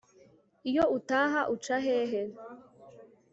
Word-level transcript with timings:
iyo 0.69 0.83
utaha 0.97 1.41
uca 1.53 1.77
hehe 1.85 2.21